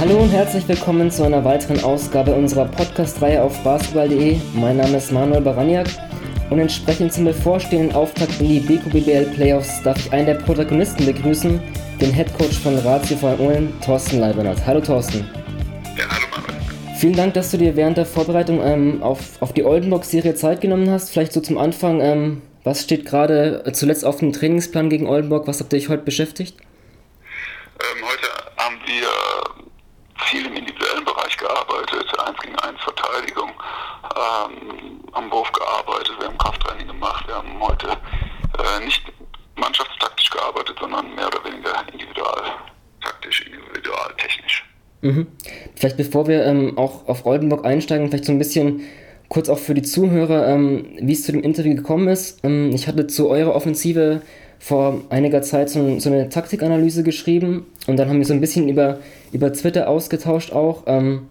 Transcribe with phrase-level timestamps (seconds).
[0.00, 4.36] Hallo und herzlich willkommen zu einer weiteren Ausgabe unserer Podcast-Reihe auf basketball.de.
[4.54, 5.88] Mein Name ist Manuel Baraniak
[6.50, 11.60] und entsprechend zum bevorstehenden Auftakt in die BQBBL Playoffs darf ich einen der Protagonisten begrüßen,
[12.00, 14.64] den Headcoach von Ratio von Ulm, Thorsten Leibernert.
[14.64, 15.28] Hallo Thorsten.
[15.96, 16.96] Ja, hallo Manuel.
[16.96, 20.88] Vielen Dank, dass du dir während der Vorbereitung ähm, auf, auf die Oldenburg-Serie Zeit genommen
[20.88, 21.10] hast.
[21.10, 25.48] Vielleicht so zum Anfang, ähm, was steht gerade zuletzt auf dem Trainingsplan gegen Oldenburg?
[25.48, 26.56] Was habt ihr euch heute beschäftigt?
[27.80, 28.07] Ähm,
[30.28, 33.50] viel im individuellen Bereich gearbeitet, eins gegen eins Verteidigung,
[34.16, 39.02] ähm, am Wurf gearbeitet, wir haben Krafttraining gemacht, wir haben heute äh, nicht
[39.56, 42.42] mannschaftstaktisch gearbeitet, sondern mehr oder weniger individual
[43.00, 44.64] taktisch, individual technisch.
[45.00, 45.26] Mhm.
[45.76, 48.82] Vielleicht bevor wir ähm, auch auf Oldenburg einsteigen, vielleicht so ein bisschen
[49.28, 52.44] kurz auch für die Zuhörer, ähm, wie es zu dem Interview gekommen ist.
[52.44, 54.22] Ähm, ich hatte zu eurer Offensive
[54.58, 58.68] vor einiger Zeit so, so, eine Taktikanalyse geschrieben und dann haben wir so ein bisschen
[58.68, 58.98] über,
[59.32, 60.84] über Twitter ausgetauscht auch.
[60.86, 61.22] Ähm,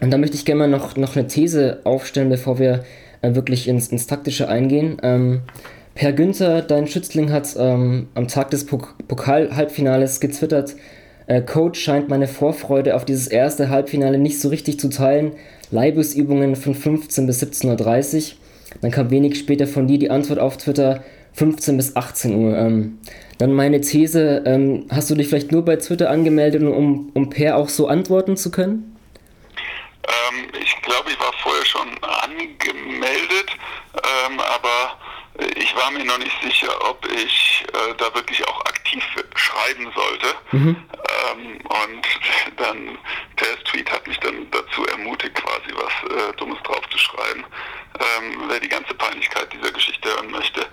[0.00, 2.84] und da möchte ich gerne mal noch, noch eine These aufstellen, bevor wir
[3.22, 4.98] äh, wirklich ins, ins Taktische eingehen.
[5.02, 5.40] Ähm,
[5.94, 10.76] per Günther, dein Schützling, hat ähm, am Tag des Pok Pokal-Halbfinales getwittert,
[11.26, 15.32] äh, Coach scheint meine Vorfreude auf dieses erste Halbfinale nicht so richtig zu teilen.
[15.70, 18.36] Leibesübungen von 15 bis 17.30 Uhr.
[18.80, 22.56] Dann kam wenig später von dir die Antwort auf Twitter, 15 bis 18 Uhr.
[22.56, 22.98] Ähm,
[23.38, 27.56] dann meine These, ähm, hast du dich vielleicht nur bei Twitter angemeldet, um, um per
[27.56, 28.96] auch so antworten zu können?
[30.04, 33.50] Ähm, ich glaube, ich war vorher schon angemeldet,
[33.94, 34.98] ähm, aber
[35.56, 39.04] ich war mir noch nicht sicher, ob ich äh, da wirklich auch aktiv
[39.36, 40.34] schreiben sollte.
[40.52, 40.76] Mhm.
[41.30, 42.06] Ähm, und
[42.56, 42.98] dann,
[43.36, 47.44] Tess Tweet hat mich dann dazu ermutigt, quasi was äh, Dummes drauf zu schreiben.
[48.00, 50.66] Ähm, wer die ganze Peinlichkeit dieser Geschichte hören möchte,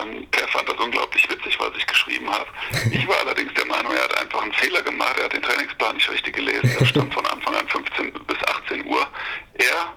[0.00, 2.46] ähm, Per fand das unglaublich witzig, was ich geschrieben habe.
[2.92, 5.96] Ich war allerdings der Meinung, er hat einfach einen Fehler gemacht, er hat den Trainingsplan
[5.96, 6.74] nicht richtig gelesen.
[6.78, 9.06] Da stand von Anfang an 15 bis 18 Uhr.
[9.54, 9.94] Er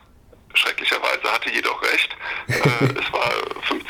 [0.54, 2.16] schrecklicherweise hatte jedoch recht.
[2.48, 3.32] Äh, es war
[3.64, 3.83] 15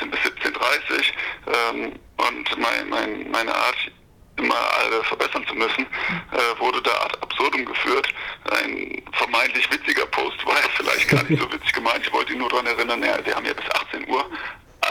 [0.74, 1.14] 17.30
[1.48, 3.92] ähm, und mein, mein, meine Art,
[4.38, 8.08] immer alle verbessern zu müssen, äh, wurde da ad absurdum geführt.
[8.50, 12.02] Ein vermeintlich witziger Post war vielleicht gar nicht so witzig gemeint.
[12.06, 14.26] Ich wollte ihn nur daran erinnern, ja, wir haben ja bis 18 Uhr.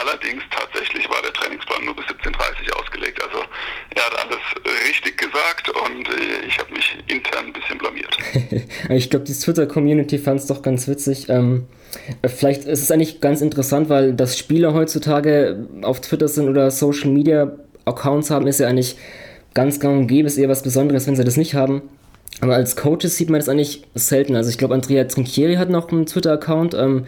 [0.01, 3.21] Allerdings tatsächlich war der Trainingsplan nur bis 17.30 Uhr ausgelegt.
[3.23, 3.39] Also
[3.95, 4.39] er hat alles
[4.89, 8.17] richtig gesagt und äh, ich habe mich intern ein bisschen blamiert.
[8.89, 11.29] ich glaube, die Twitter-Community fand es doch ganz witzig.
[11.29, 11.67] Ähm,
[12.25, 17.09] vielleicht ist es eigentlich ganz interessant, weil dass Spieler heutzutage auf Twitter sind oder Social
[17.09, 17.51] Media
[17.85, 18.97] Accounts haben, ist ja eigentlich
[19.53, 21.81] ganz gang und gäbe, ist eher was Besonderes, wenn sie das nicht haben.
[22.41, 24.35] Aber als Coaches sieht man das eigentlich selten.
[24.35, 26.73] Also ich glaube, Andrea Trinchieri hat noch einen Twitter-Account.
[26.73, 27.05] Ähm,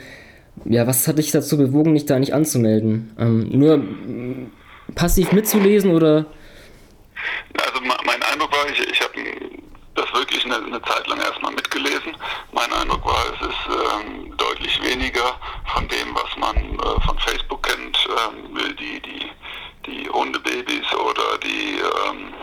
[0.64, 3.14] ja, was hat dich dazu bewogen, mich da nicht anzumelden?
[3.20, 3.84] Ähm, nur
[4.96, 6.26] passiv mitzulesen oder?
[7.62, 9.14] Also mein Eindruck war, ich, ich habe
[9.96, 12.16] das wirklich eine, eine, Zeit lang erstmal mitgelesen.
[12.52, 15.40] Mein Eindruck war, es ist ähm, deutlich weniger
[15.74, 19.32] von dem, was man äh, von Facebook kennt, ähm, die, die,
[19.86, 21.80] die Hundebabys oder die
[22.10, 22.34] ähm,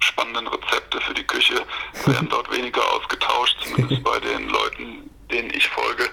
[0.00, 1.64] spannenden Rezepte für die Küche
[2.06, 6.08] werden dort weniger ausgetauscht, zumindest bei den Leuten, denen ich folge.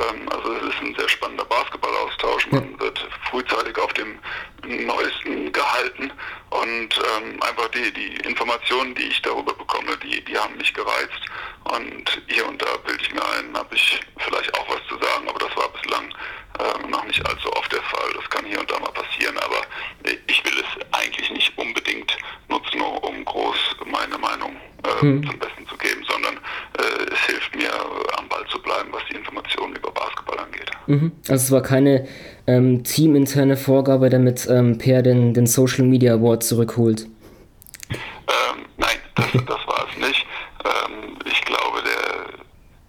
[0.00, 2.50] Ähm, also es ist ein sehr spannender Basketballaustausch.
[2.50, 4.18] Man wird frühzeitig auf dem
[4.64, 6.12] Neuesten gehalten
[6.50, 11.20] und ähm, einfach die, die Informationen, die ich darüber bekomme, die, die haben mich gereizt.
[11.64, 15.28] Und hier und da bilde ich mir ein, habe ich vielleicht auch was zu sagen,
[15.28, 16.14] aber das war bislang
[16.58, 18.12] ähm, noch nicht allzu oft der Fall.
[18.14, 19.62] Das kann hier und da mal passieren, aber
[20.26, 22.16] ich will es eigentlich nicht unbedingt
[22.48, 25.26] nutzen, um groß meine Meinung äh, hm.
[25.26, 26.36] zum Besten zu geben, sondern
[26.78, 27.72] äh, es hilft mir,
[28.18, 30.70] am Ball zu bleiben, was die Informationen über Basketball angeht.
[30.86, 31.12] Mhm.
[31.40, 32.06] Also es war keine
[32.46, 37.06] ähm, teaminterne Vorgabe, damit ähm, Per den, den Social Media Award zurückholt.
[37.88, 40.26] Ähm, nein, das, das war es nicht.
[40.66, 42.26] Ähm, ich glaube, der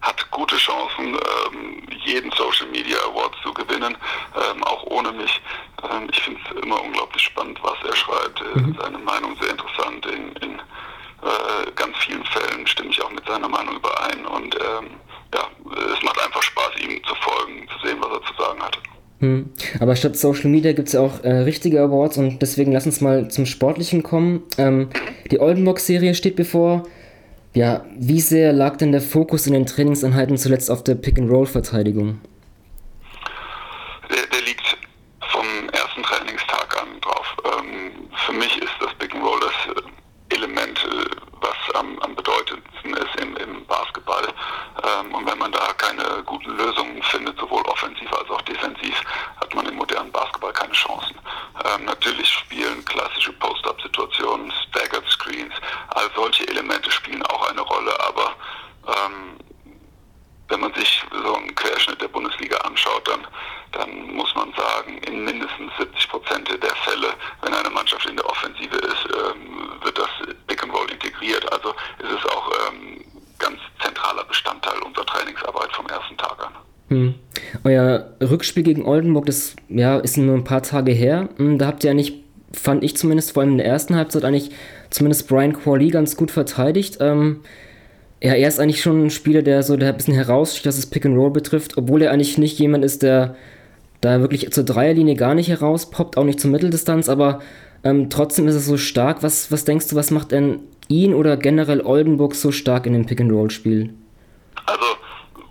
[0.02, 3.96] hat gute Chancen, ähm, jeden Social Media Award zu gewinnen,
[4.36, 5.40] ähm, auch ohne mich.
[6.10, 8.42] ich finde es immer unglaublich spannend, was er schreibt.
[8.54, 8.76] Mhm.
[8.78, 10.04] Seine Meinung sehr interessant.
[10.04, 14.54] In, in äh, ganz vielen Fällen stimme ich auch mit seiner Meinung überein und
[15.34, 15.48] ja,
[15.96, 17.14] es macht einfach Spaß, ihm zu
[18.12, 18.78] folgen, zu sehen, was er zu sagen hat.
[19.20, 19.50] Hm.
[19.80, 23.00] Aber statt Social Media gibt es ja auch äh, richtige Awards und deswegen lass uns
[23.00, 24.42] mal zum Sportlichen kommen.
[24.58, 24.88] Ähm,
[25.30, 26.84] die Oldenburg-Serie steht bevor.
[27.54, 32.18] Ja, wie sehr lag denn der Fokus in den Trainingseinheiten zuletzt auf der Pick-and-Roll-Verteidigung?
[34.10, 34.78] Der, der, liegt
[35.30, 37.36] vom ersten Trainingstag an drauf.
[37.44, 41.10] Ähm, für mich ist das Pick-and-Roll das äh, Element, äh,
[41.42, 44.26] was am, am bedeutendsten ist im, im Basketball.
[44.82, 48.94] Ähm, und wenn man da keine guten Lösungen findet, sowohl offensiv als auch defensiv,
[49.40, 51.16] hat man im modernen Basketball keine Chancen.
[51.64, 55.54] Ähm, natürlich spielen klassische Post-Up-Situationen, Staggered Screens,
[55.90, 57.92] all solche Elemente spielen auch eine Rolle,
[64.42, 69.06] man sagen, in mindestens 70 Prozent der Fälle, wenn eine Mannschaft in der Offensive ist,
[69.14, 70.08] ähm, wird das
[70.46, 71.50] Pick and Roll integriert.
[71.52, 73.04] Also ist es auch ähm,
[73.38, 76.52] ganz zentraler Bestandteil unserer Trainingsarbeit vom ersten Tag an.
[76.88, 77.14] Hm.
[77.64, 78.10] Euer
[78.42, 81.28] Rückspiel gegen Oldenburg, das ja, ist nur ein paar Tage her.
[81.36, 84.50] Hm, da habt ihr nicht, fand ich zumindest, vor allem in der ersten Halbzeit eigentlich
[84.90, 86.98] zumindest Brian Qualley ganz gut verteidigt.
[87.00, 87.40] Ähm,
[88.20, 90.86] ja, er ist eigentlich schon ein Spieler, der so der ein bisschen heraussticht, was das
[90.86, 93.36] Pick and Roll betrifft, obwohl er eigentlich nicht jemand ist, der
[94.00, 97.40] da wirklich zur Dreierlinie gar nicht herauspoppt, auch nicht zur Mitteldistanz, aber
[97.84, 99.22] ähm, trotzdem ist er so stark.
[99.22, 103.06] Was, was denkst du, was macht denn ihn oder generell Oldenburg so stark in dem
[103.06, 103.94] Pick and Roll Spiel?
[104.66, 104.84] Also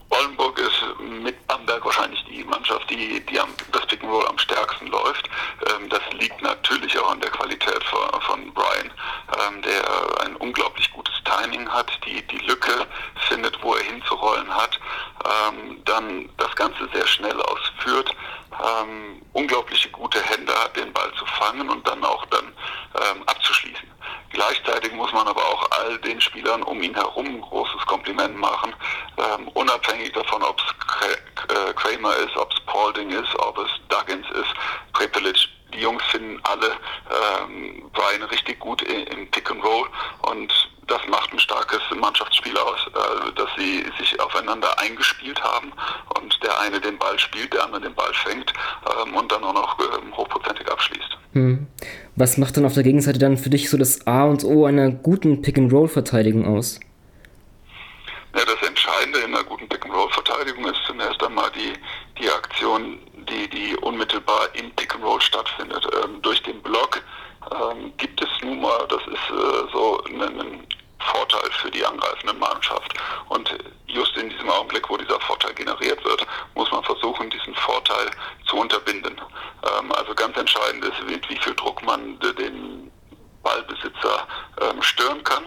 [0.10, 4.38] Oldenburg ist mit Bamberg wahrscheinlich die Mannschaft, die, die am, das Pick and Roll am
[4.38, 5.30] stärksten läuft.
[5.68, 8.92] Ähm, das liegt natürlich auch an der Qualität von, von Brian,
[9.48, 12.86] ähm, der ein unglaublich gutes Timing hat, die, die Lücke
[13.28, 14.80] findet, wo er hinzurollen hat,
[15.26, 18.14] ähm, dann das Ganze sehr schnell ausführt,
[18.54, 23.90] ähm, unglaubliche gute Hände hat, den Ball zu fangen und dann auch dann ähm, abzuschließen.
[24.32, 28.74] Gleichzeitig muss man aber auch all den Spielern um ihn herum ein großes Kompliment machen,
[29.18, 34.28] ähm, unabhängig davon, ob es äh, Kramer ist, ob es Paulding ist, ob es Duggins
[34.32, 34.54] ist,
[34.94, 35.48] Prepelic.
[35.74, 36.78] Die Jungs finden alle
[37.48, 39.88] ähm, Brian richtig gut im Pick and Roll
[40.24, 45.72] und das macht ein starkes Mannschaftsspiel aus, äh, dass sie sich aufeinander eingespielt haben
[46.20, 48.52] und der eine den Ball spielt, der andere den Ball fängt
[48.86, 51.18] ähm, und dann auch noch ähm, hochprozentig abschließt.
[51.34, 51.68] Hm.
[52.18, 54.90] Was macht dann auf der Gegenseite dann für dich so das A und O einer
[54.90, 56.80] guten Pick-and-Roll-Verteidigung aus?
[58.36, 61.74] Ja, das Entscheidende in einer guten Pick-and-Roll-Verteidigung ist zunächst einmal die,
[62.22, 63.00] die Aktion,
[63.30, 65.88] die, die unmittelbar im Pick-and-Roll stattfindet.
[66.04, 67.02] Ähm, durch den Block
[67.50, 70.68] ähm, gibt es nun mal, das ist äh, so ein, ein
[71.00, 72.94] Vorteil für die angreifende Mannschaft.
[73.30, 73.50] Und
[73.88, 76.26] just in diesem Augenblick, wo dieser Vorteil generiert wird,
[76.56, 78.10] muss man versuchen, diesen Vorteil
[78.48, 79.20] zu unterbinden.
[79.64, 82.92] Ähm, also ganz entscheidend ist, mit wie viel Druck man den
[83.44, 84.28] Ballbesitzer
[84.62, 85.44] ähm, stören kann.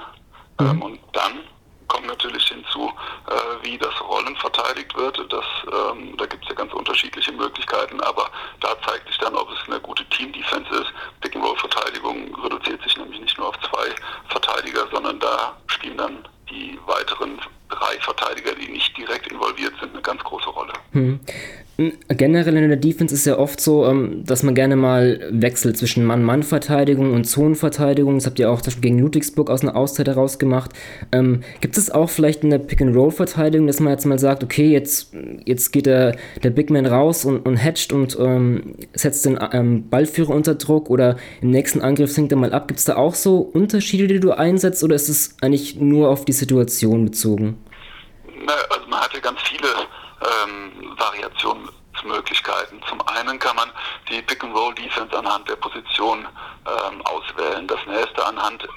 [0.59, 0.71] Mhm.
[0.71, 1.45] Ähm, und dann
[1.89, 2.93] kommt natürlich hinzu,
[3.29, 5.17] äh, wie das Rollen verteidigt wird.
[5.33, 9.49] Das, ähm, da gibt es ja ganz unterschiedliche Möglichkeiten, aber da zeigt sich dann, ob
[9.51, 10.93] es eine gute Team-Defense ist.
[11.21, 13.95] Pick-and-Roll-Verteidigung reduziert sich nämlich nicht nur auf zwei
[14.29, 20.03] Verteidiger, sondern da spielen dann die weiteren drei Verteidiger, die nicht direkt involviert sind, eine
[20.15, 20.73] ganz große Rolle.
[20.93, 21.21] Hm.
[21.77, 26.05] Generell in der Defense ist ja oft so, ähm, dass man gerne mal wechselt zwischen
[26.05, 28.15] Mann-Mann-Verteidigung und Zonenverteidigung.
[28.15, 30.71] Das habt ihr auch zum Beispiel gegen Ludwigsburg aus einer Auszeit heraus gemacht.
[31.11, 35.15] Ähm, gibt es auch vielleicht in der Pick-and-Roll-Verteidigung, dass man jetzt mal sagt, okay, jetzt,
[35.47, 39.89] jetzt geht der, der Big Man raus und, und hatcht und ähm, setzt den ähm,
[39.89, 42.69] Ballführer unter Druck oder im nächsten Angriff sinkt er mal ab.
[42.69, 46.25] Gibt es da auch so Unterschiede, die du einsetzt oder ist es eigentlich nur auf
[46.25, 47.57] die Situation bezogen?
[48.47, 49.67] Na, also man hatte ganz viele
[50.25, 50.97] ähm,
[52.05, 52.81] Variationsmöglichkeiten.
[52.89, 53.71] Zum einen kann man
[54.09, 56.27] die Pick-and-Roll-Defense anhand der Position
[56.67, 58.69] ähm, auswählen, das nächste anhand äh,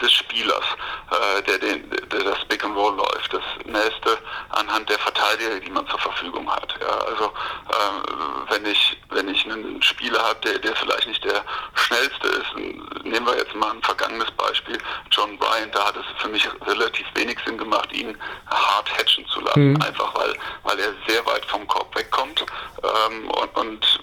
[0.00, 0.64] des Spielers,
[1.10, 4.18] äh, der, den, der das Pick-and-Roll läuft, das nächste
[4.50, 6.74] anhand der Verteidiger, die man zur Verfügung hat.
[6.80, 11.44] Ja, also äh, wenn ich wenn ich einen Spieler habe, der, der vielleicht nicht der
[11.74, 12.56] schnellste ist,
[13.04, 14.78] nehmen wir jetzt mal ein vergangenes Beispiel,
[15.10, 18.16] John Bryant, da hat es für mich relativ wenig Sinn gemacht, ihn
[18.46, 19.82] hart hatchen zu lassen, mhm.
[19.82, 22.44] einfach weil, weil er sehr weit vom Korb wegkommt
[22.82, 24.00] ähm, und, und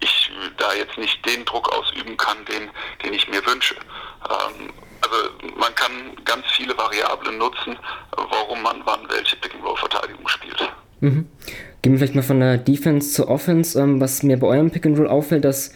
[0.00, 2.70] ich da jetzt nicht den Druck ausüben kann, den,
[3.04, 3.74] den ich mir wünsche.
[3.74, 4.72] Ähm,
[5.02, 5.16] also
[5.56, 5.92] man kann
[6.24, 7.76] ganz viele Variablen nutzen,
[8.16, 10.72] warum man wann welche Pick-and-Roll-Verteidigung spielt.
[11.00, 11.28] Mhm.
[11.82, 13.80] Gehen wir vielleicht mal von der Defense zur Offense.
[13.80, 15.72] Ähm, was mir bei eurem Pick-and-Roll auffällt, dass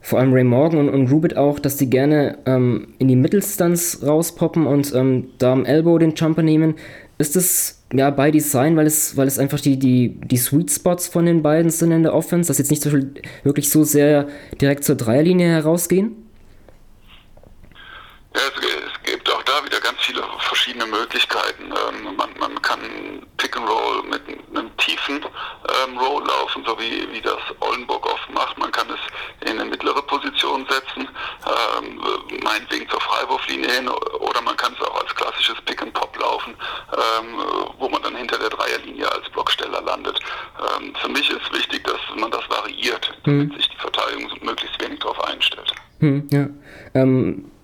[0.00, 4.02] vor allem Ray Morgan und, und Rubit auch, dass die gerne ähm, in die Mittelstanz
[4.06, 6.76] rauspoppen und ähm, da am Elbow den Jumper nehmen.
[7.18, 11.08] Ist das ja bei Design, weil es, weil es einfach die, die, die Sweet Spots
[11.08, 12.92] von den beiden sind in der Offense, dass jetzt nicht so
[13.42, 14.28] wirklich so sehr
[14.60, 16.14] direkt zur Dreierlinie herausgehen?
[18.34, 20.20] Ja, es, es gibt auch da wieder ganz viele
[20.66, 21.64] verschiedene Möglichkeiten.
[21.64, 22.80] Ähm, man, man kann
[23.36, 28.28] Pick and Roll mit einem tiefen ähm, Roll laufen, so wie, wie das Oldenburg oft
[28.32, 28.58] macht.
[28.58, 31.08] Man kann es in eine mittlere Position setzen,
[31.46, 32.00] ähm,
[32.42, 36.54] meinetwegen zur Freiwurflinie hin, oder man kann es auch als klassisches Pick and Pop laufen,
[36.92, 37.38] ähm,
[37.78, 40.18] wo man dann hinter der Dreierlinie als Blocksteller landet.
[40.58, 43.56] Ähm, für mich ist wichtig, dass man das variiert, damit hm.
[43.56, 45.72] sich die Verteidigung möglichst wenig darauf einstellt.
[46.00, 46.48] Hm, ja.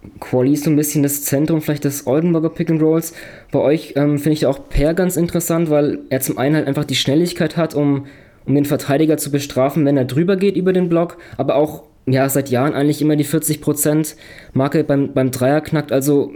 [0.02, 3.12] Ähm Quali ist so ein bisschen das Zentrum vielleicht des Oldenburger Pick and Rolls.
[3.50, 6.85] Bei euch ähm, finde ich auch Per ganz interessant, weil er zum einen halt einfach
[6.85, 8.06] die Schnelligkeit hat, um,
[8.47, 12.28] um den Verteidiger zu bestrafen, wenn er drüber geht über den Block, aber auch ja,
[12.28, 14.16] seit Jahren eigentlich immer die 40%
[14.54, 16.32] Marke beim, beim Dreier knackt, also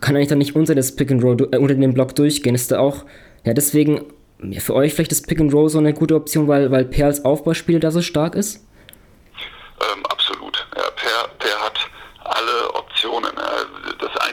[0.00, 2.54] kann eigentlich dann nicht unter das Pick and Roll, äh, unter den Block durchgehen.
[2.54, 3.04] Ist da auch,
[3.44, 4.02] ja, deswegen
[4.40, 7.06] ja, für euch vielleicht das Pick and Roll so eine gute Option, weil, weil Per
[7.06, 8.64] als Aufbauspieler da so stark ist?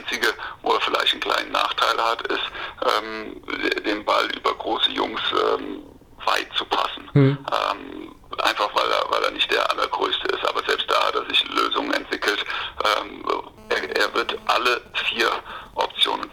[0.06, 0.28] Einzige,
[0.62, 1.20] wo er vielleicht einen
[1.96, 2.42] Nachteil hat, ist,
[3.00, 3.42] ähm,
[3.84, 5.82] den Ball über große Jungs ähm,
[6.24, 7.10] weit zu passen.
[7.14, 7.38] Mhm.
[7.52, 10.44] Ähm, einfach weil er, weil er nicht der allergrößte ist.
[10.46, 12.44] Aber selbst da hat er sich Lösungen entwickelt.
[12.84, 13.24] Ähm,
[13.68, 15.30] er, er wird alle vier
[15.74, 16.28] Optionen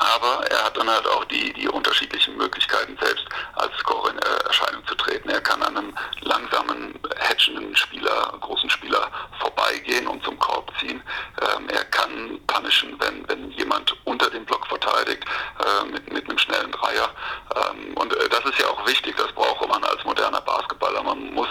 [0.00, 4.86] aber er hat dann halt auch die, die unterschiedlichen Möglichkeiten, selbst als Scorer in Erscheinung
[4.86, 5.28] zu treten.
[5.28, 11.02] Er kann an einem langsamen, hatchenden Spieler, großen Spieler vorbeigehen und zum Korb ziehen.
[11.40, 15.24] Ähm, er kann punishen, wenn, wenn jemand unter dem Block verteidigt,
[15.58, 17.10] äh, mit, mit einem schnellen Dreier.
[17.54, 21.02] Ähm, und äh, das ist ja auch wichtig, das braucht man als moderner Basketballer.
[21.02, 21.48] Man muss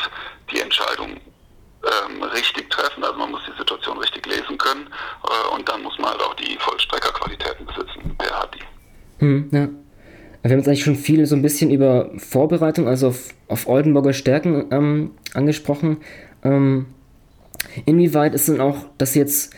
[0.51, 1.21] die Entscheidung
[1.83, 5.97] ähm, richtig treffen, also man muss die Situation richtig lesen können äh, und dann muss
[5.97, 8.15] man halt auch die Vollstreckerqualitäten besitzen.
[8.19, 8.63] Wer hat die?
[9.19, 9.69] Hm, ja.
[10.41, 14.13] Wir haben jetzt eigentlich schon viel so ein bisschen über Vorbereitung, also auf, auf Oldenburger
[14.13, 15.97] Stärken ähm, angesprochen.
[16.43, 16.85] Ähm,
[17.85, 19.53] inwieweit ist denn auch das jetzt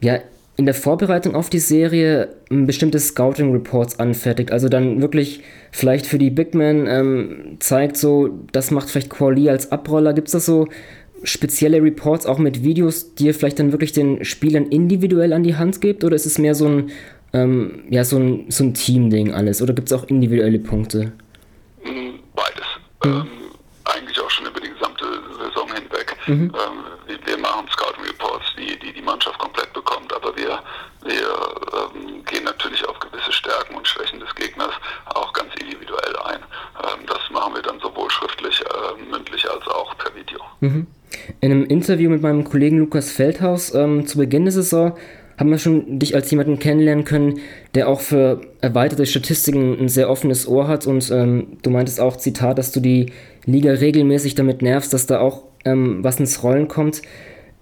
[0.00, 0.18] ja
[0.56, 5.42] in der Vorbereitung auf die Serie ein bestimmtes Scouting Reports anfertigt, also dann wirklich
[5.72, 10.14] vielleicht für die Big Men ähm, zeigt so, das macht vielleicht Quali als Abroller.
[10.14, 10.68] Gibt es das so
[11.24, 15.56] spezielle Reports auch mit Videos, die ihr vielleicht dann wirklich den Spielern individuell an die
[15.56, 16.04] Hand gebt?
[16.04, 16.90] Oder ist es mehr so ein,
[17.34, 19.60] ähm, ja, so ein, so ein Team-Ding alles?
[19.60, 21.12] Oder gibt es auch individuelle Punkte?
[21.82, 22.64] Hm, beides.
[23.04, 23.10] Mhm.
[23.10, 23.28] Ähm,
[23.84, 25.04] eigentlich auch schon über die gesamte
[25.42, 26.16] Saison hinweg.
[26.28, 26.52] Mhm.
[26.54, 30.60] Ähm, wir machen Scouting-Reports, die, die die Mannschaft komplett bekommt, aber wir,
[31.04, 31.26] wir
[31.74, 34.72] ähm, gehen natürlich auf gewisse Stärken und Schwächen des Gegners
[35.06, 36.38] auch ganz individuell ein.
[36.38, 40.38] Ähm, das machen wir dann sowohl schriftlich, äh, mündlich als auch per Video.
[40.60, 40.86] Mhm.
[41.40, 44.96] In einem Interview mit meinem Kollegen Lukas Feldhaus ähm, zu Beginn der Saison
[45.36, 47.40] haben wir schon dich als jemanden kennenlernen können,
[47.74, 52.16] der auch für erweiterte Statistiken ein sehr offenes Ohr hat und ähm, du meintest auch,
[52.16, 53.12] Zitat, dass du die
[53.44, 57.02] Liga regelmäßig damit nervst, dass da auch ähm, was ins Rollen kommt.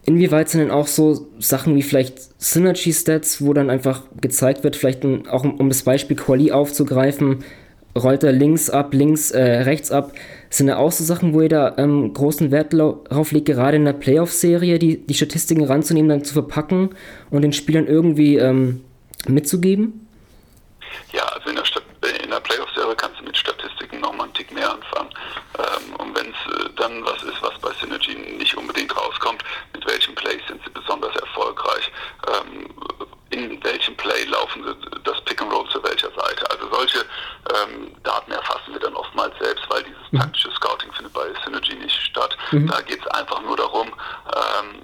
[0.05, 5.05] Inwieweit sind denn auch so Sachen wie vielleicht Synergy-Stats, wo dann einfach gezeigt wird, vielleicht
[5.05, 7.45] ein, auch um, um das Beispiel Quali aufzugreifen,
[7.97, 10.13] rollt er links ab, links, äh, rechts ab.
[10.53, 13.87] Sind da auch so Sachen, wo ihr da ähm, großen Wert darauf legt, gerade in
[13.87, 16.91] der Playoff-Serie, die, die Statistiken ranzunehmen, dann zu verpacken
[17.31, 18.85] und den Spielern irgendwie ähm,
[19.27, 20.07] mitzugeben?
[21.11, 21.65] Ja, also in der,
[22.33, 25.11] der Playoff-Serie kannst du mit Statistiken nochmal einen Tick mehr anfangen.
[25.59, 29.43] Ähm, und wenn es äh, dann was ist, was bei Synergy nicht unbedingt rauskommt,
[29.73, 31.91] mit welchen Plays sind sie besonders erfolgreich,
[32.29, 32.69] ähm,
[33.31, 36.51] in welchem Play laufen sie das Pick and Roll zu welcher Seite.
[36.51, 40.33] Also solche ähm, Daten erfassen wir dann oftmals selbst, weil dieses mhm.
[40.57, 42.37] Scouting findet bei Synergy nicht statt.
[42.53, 42.69] Mhm.
[42.69, 44.83] Da geht es einfach nur darum, ähm,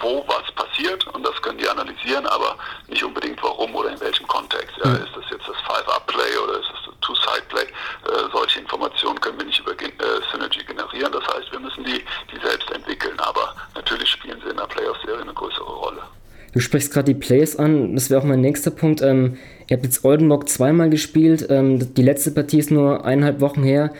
[0.00, 2.56] wo was passiert und das können die analysieren, aber
[2.88, 4.76] nicht unbedingt warum oder in welchem Kontext.
[4.82, 4.96] Ja, mhm.
[4.96, 7.64] ist das jetzt das Five-Up-Play oder ist das Two-Side-Play?
[7.64, 9.94] Äh, solche Informationen können wir nicht über äh,
[10.32, 11.12] Synergy generieren.
[11.12, 15.22] Das heißt, wir müssen die, die selbst entwickeln, aber natürlich spielen sie in der Playoff-Serie
[15.22, 16.02] eine größere Rolle.
[16.52, 19.02] Du sprichst gerade die Plays an, das wäre auch mein nächster Punkt.
[19.02, 19.36] Ähm,
[19.68, 23.92] ihr habt jetzt Oldenburg zweimal gespielt, ähm, die letzte Partie ist nur eineinhalb Wochen her.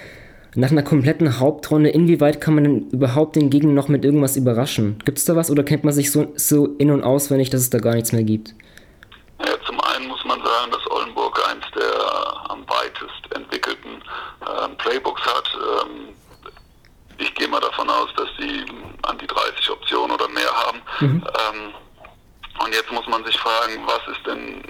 [0.58, 4.98] Nach einer kompletten Hauptrunde, inwieweit kann man denn überhaupt den Gegner noch mit irgendwas überraschen?
[5.04, 7.68] Gibt es da was oder kennt man sich so, so in- und auswendig, dass es
[7.68, 8.54] da gar nichts mehr gibt?
[9.38, 14.02] Ja, zum einen muss man sagen, dass Oldenburg eins der am weitest entwickelten
[14.40, 15.46] äh, Playbooks hat.
[15.54, 16.14] Ähm,
[17.18, 18.64] ich gehe mal davon aus, dass sie
[19.02, 20.80] an die 30 Optionen oder mehr haben.
[21.00, 21.22] Mhm.
[21.26, 21.74] Ähm,
[22.64, 24.62] und jetzt muss man sich fragen, was ist denn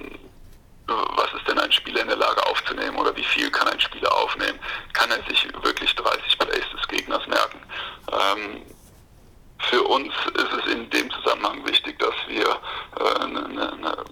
[0.89, 4.13] was ist denn ein Spieler in der Lage aufzunehmen oder wie viel kann ein Spieler
[4.15, 4.59] aufnehmen?
[4.93, 7.61] Kann er sich wirklich 30 Plays des Gegners merken?
[8.13, 8.63] Ähm,
[9.71, 12.49] für uns ist es in dem Zusammenhang wichtig, dass wir
[13.01, 14.05] äh, eine, eine,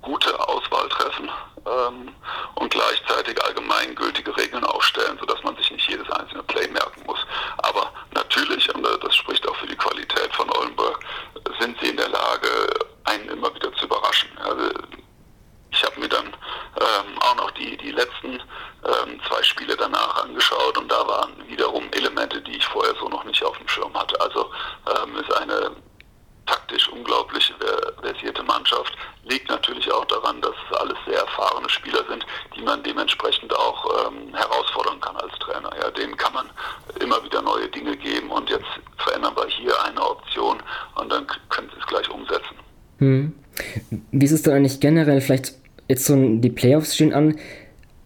[0.00, 1.30] gute Auswahl treffen
[1.66, 2.14] ähm,
[2.56, 7.20] und gleichzeitig allgemeingültige Regeln aufstellen, sodass man sich nicht jedes einzelne Play merken muss.
[7.56, 11.00] Aber natürlich, und das spricht auch für die Qualität von Oldenburg,
[11.58, 12.48] sind sie in der Lage,
[13.04, 14.28] einen immer wieder zu überraschen.
[14.38, 14.70] Also
[15.70, 16.34] ich habe mir dann
[17.34, 21.84] ähm, auch noch die, die letzten ähm, zwei Spiele danach angeschaut und da waren wiederum
[21.92, 24.20] Elemente, die ich vorher so noch nicht auf dem Schirm hatte.
[24.20, 24.50] Also
[24.86, 25.70] ähm, ist eine
[26.46, 27.52] taktisch unglaublich
[28.02, 28.92] versierte Mannschaft.
[29.24, 34.06] Liegt natürlich auch daran, dass es alles sehr erfahrene Spieler sind, die man dementsprechend auch
[34.06, 35.70] ähm, herausfordern kann als Trainer.
[35.80, 36.50] Ja, denen kann man
[37.00, 38.66] immer wieder neue Dinge geben und jetzt
[38.98, 40.62] verändern wir hier eine Option
[40.96, 42.56] und dann können sie es gleich umsetzen.
[42.98, 43.32] Hm.
[44.12, 45.20] Wie ist es dann eigentlich generell?
[45.22, 47.36] Vielleicht jetzt so die Playoffs stehen an.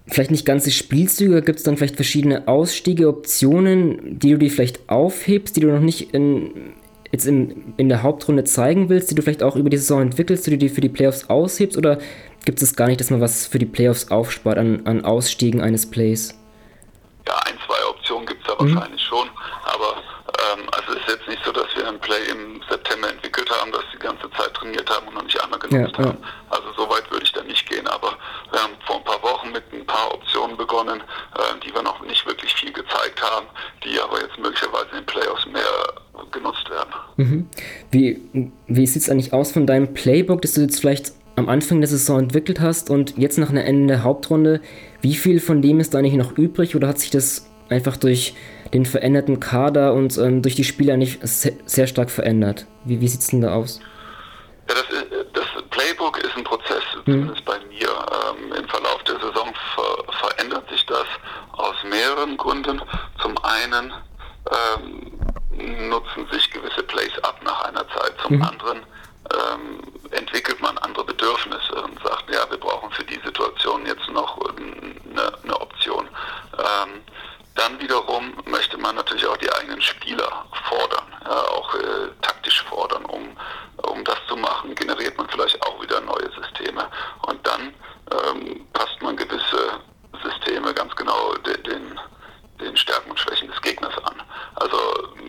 [0.07, 4.89] Vielleicht nicht ganze Spielzüge, gibt es dann vielleicht verschiedene Ausstiege, Optionen, die du dir vielleicht
[4.89, 6.73] aufhebst, die du noch nicht in,
[7.13, 10.47] jetzt in, in der Hauptrunde zeigen willst, die du vielleicht auch über die Saison entwickelst,
[10.47, 11.77] die du dir für die Playoffs aushebst?
[11.77, 11.99] Oder
[12.47, 15.89] gibt es gar nicht, dass man was für die Playoffs aufspart an, an Ausstiegen eines
[15.91, 16.35] Plays?
[17.27, 18.75] Ja, ein, zwei Optionen gibt es da mhm.
[18.75, 19.29] wahrscheinlich schon,
[19.65, 20.03] aber
[20.55, 23.71] ähm, also es ist jetzt nicht so, dass wir ein Play im September entwickelt haben,
[23.73, 26.19] das die ganze Zeit trainiert haben und noch nicht einmal genutzt ja, haben.
[30.49, 31.01] Saison begonnen,
[31.37, 33.47] ähm, die wir noch nicht wirklich viel gezeigt haben,
[33.85, 35.63] die aber jetzt möglicherweise in den Playoffs mehr
[36.33, 36.91] genutzt werden.
[37.17, 37.49] Mhm.
[37.91, 41.81] Wie, wie sieht es eigentlich aus von deinem Playbook, das du jetzt vielleicht am Anfang
[41.81, 44.61] der Saison entwickelt hast und jetzt nach einer Ende der Hauptrunde,
[45.01, 48.35] wie viel von dem ist da eigentlich noch übrig oder hat sich das einfach durch
[48.75, 52.67] den veränderten Kader und ähm, durch die Spieler nicht sehr, sehr stark verändert?
[52.85, 53.81] Wie, wie sieht es denn da aus?
[54.69, 57.13] Ja, das, ist, das Playbook ist ein Prozess, mhm.
[57.13, 57.45] zumindest
[62.19, 62.83] mehreren Gründen.
[63.21, 63.93] Zum einen
[64.51, 68.43] ähm, nutzen sich gewisse Plays ab nach einer Zeit, zum mhm.
[68.43, 68.79] anderen
[69.33, 74.39] ähm, entwickelt man andere Bedürfnisse und sagt, ja, wir brauchen für die Situation jetzt noch
[74.57, 76.09] eine, eine Option.
[76.57, 77.03] Ähm,
[77.55, 83.05] dann wiederum möchte man natürlich auch die eigenen Spieler fordern, ja, auch äh, taktisch fordern.
[83.05, 83.37] Um,
[83.83, 86.87] um das zu machen, generiert man vielleicht auch wieder neue Systeme.
[87.23, 87.75] Und dann
[88.11, 89.81] ähm, passt man gewisse
[90.23, 92.01] Systeme ganz genau den, den,
[92.61, 94.23] den Stärken und Schwächen des Gegners an.
[94.57, 94.77] Also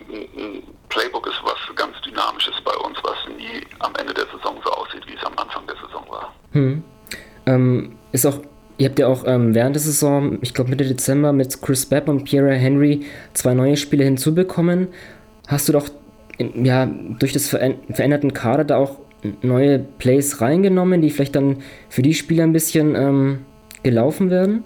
[0.08, 4.70] ein Playbook ist was ganz Dynamisches bei uns, was nie am Ende der Saison so
[4.72, 6.32] aussieht, wie es am Anfang der Saison war.
[6.52, 6.82] Hm.
[7.46, 8.40] Ähm, ist auch
[8.80, 12.08] Ihr habt ja auch ähm, während der Saison, ich glaube Mitte Dezember, mit Chris Bepp
[12.08, 13.04] und Pierre Henry
[13.34, 14.88] zwei neue Spieler hinzubekommen.
[15.48, 15.90] Hast du doch
[16.38, 18.96] in, ja, durch das veränderten Kader da auch
[19.42, 23.44] neue Plays reingenommen, die vielleicht dann für die Spieler ein bisschen ähm,
[23.82, 24.64] gelaufen werden?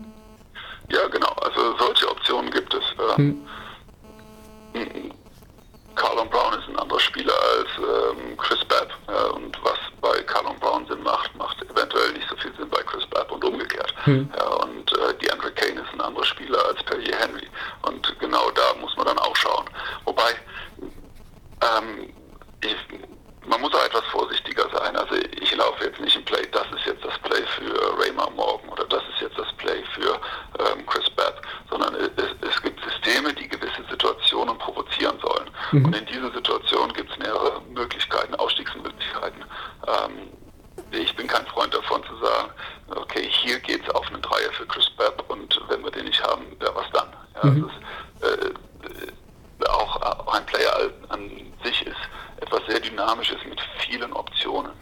[0.91, 1.33] Ja, genau.
[1.43, 2.85] Also solche Optionen gibt es.
[3.19, 3.39] Ähm,
[4.75, 5.11] hm.
[5.97, 8.91] Carlon Brown ist ein anderer Spieler als ähm, Chris Bepp.
[9.09, 12.83] Äh, und was bei Carlon Brown Sinn macht, macht eventuell nicht so viel Sinn bei
[12.83, 13.94] Chris Bepp und umgekehrt.
[14.05, 14.31] Hm.
[14.63, 17.49] Und äh, die Andre Kane ist ein anderer Spieler als Perrier Henry.
[17.83, 19.65] Und genau da muss man dann auch schauen.
[20.05, 20.35] Wobei,
[21.63, 22.13] ähm,
[22.63, 22.77] ich,
[23.47, 24.97] man muss auch etwas vorsichtiger sein.
[24.97, 28.69] Also ich laufe jetzt nicht im Play, das ist jetzt das Play für Raymar Morgan
[28.71, 30.21] oder das ist jetzt das Play für
[30.59, 31.41] ähm, Chris Bepp,
[31.71, 35.51] sondern es, es, gibt Systeme, die gewisse Situationen provozieren sollen.
[35.73, 35.85] Mhm.
[35.87, 39.45] Und in dieser Situation gibt es mehrere Möglichkeiten, Ausstiegsmöglichkeiten.
[39.87, 40.29] Ähm,
[40.91, 42.51] ich bin kein Freund davon zu sagen,
[42.97, 46.23] okay, hier geht es auf einen Dreier für Chris Bepp und wenn wir den nicht
[46.23, 47.09] haben, wer was dann?
[47.43, 47.65] Ja, mhm.
[47.67, 51.31] ist, äh, auch, auch ein Player an
[51.63, 51.97] sich ist
[52.41, 54.73] etwas sehr Dynamisches mit vielen Optionen.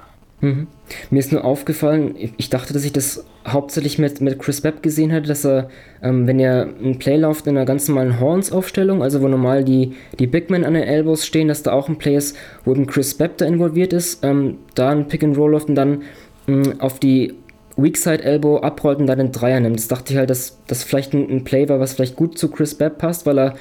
[0.40, 0.66] Mhm.
[1.10, 5.12] Mir ist nur aufgefallen, ich dachte, dass ich das hauptsächlich mit, mit Chris Bepp gesehen
[5.12, 5.70] hatte, dass er,
[6.02, 9.94] ähm, wenn er ein Play läuft in einer ganz normalen Horns-Aufstellung, also wo normal die,
[10.18, 12.88] die Big Men an den Elbows stehen, dass da auch ein Play ist, wo eben
[12.88, 16.02] Chris Bepp da involviert ist, ähm, da ein Pick and Roll läuft und dann
[16.48, 17.34] mh, mm, auf die
[17.76, 19.78] Weakside Elbow abrollt und dann den Dreier nimmt.
[19.78, 22.50] Das dachte ich halt, dass das vielleicht ein, ein Play war, was vielleicht gut zu
[22.50, 23.54] Chris Bepp passt, weil er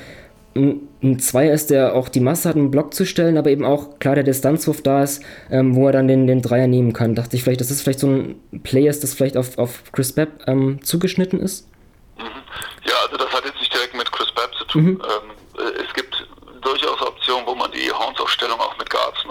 [0.53, 3.99] ein Zweier ist, der auch die Masse hat, einen Block zu stellen, aber eben auch
[3.99, 7.15] klar der Distanzwurf da ist, ähm, wo er dann den, den Dreier nehmen kann.
[7.15, 10.11] Dachte ich vielleicht, dass das vielleicht so ein Play ist, das vielleicht auf, auf Chris
[10.11, 11.69] Bepp ähm, zugeschnitten ist?
[12.17, 12.23] Mhm.
[12.83, 14.83] Ja, also das hat jetzt nicht direkt mit Chris Bepp zu tun.
[14.83, 14.89] Mhm.
[15.01, 16.27] Ähm, äh, es gibt
[16.61, 18.77] durchaus Optionen, wo man die Horns-Aufstellung auch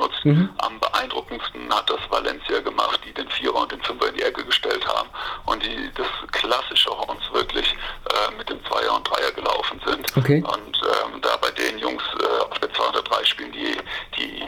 [0.00, 0.24] mit Guards nutzt.
[0.24, 0.50] Mhm.
[0.58, 4.44] Am beeindruckendsten hat das Valencia gemacht, die den Vierer und den Fünfer in die Ecke
[4.44, 5.08] gestellt haben
[5.46, 7.66] und die das klassische Horns wirklich
[8.10, 10.16] äh, mit dem Zweier und Dreier gelaufen sind.
[10.16, 10.42] Okay.
[10.42, 13.76] Und ähm, da bei den Jungs äh, auf der 203 spielen, die,
[14.18, 14.42] die